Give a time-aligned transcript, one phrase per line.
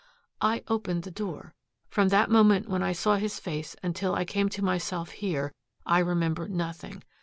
[0.41, 1.53] "I opened the door.
[1.87, 5.51] From that moment when I saw his face until I came to myself here
[5.85, 7.03] I remember nothing.